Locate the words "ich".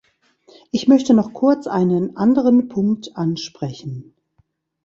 0.71-0.87